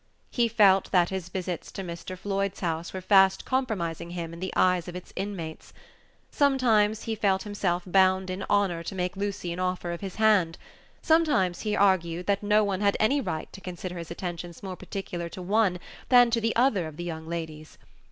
[0.31, 2.17] He felt that his visits to Mr.
[2.17, 5.73] Floyd's house were fast compromising him in the eyes of its inmates.
[6.31, 10.57] Sometimes he felt himself bound in honor to make Lucy an offer of his hand;
[11.03, 15.29] sometimes he argued that no one had any right to consider his attentions more particular
[15.29, 15.77] to one
[16.09, 17.77] than to the other of the young ladies.